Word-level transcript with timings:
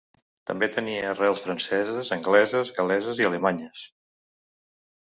També 0.51 0.69
tenia 0.77 1.03
arrels 1.09 1.43
franceses, 1.43 2.11
angleses, 2.17 2.73
gal·leses 2.81 3.25
i 3.25 3.31
alemanyes. 3.31 3.89